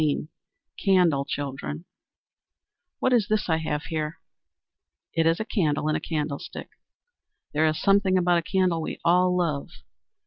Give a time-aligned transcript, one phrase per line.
[0.83, 1.85] "_CANDLE CHILDREN
[2.97, 4.17] What is this I have here?
[5.13, 6.69] It is a candle in a candlestick.
[7.53, 9.69] There is something about a candle we all love.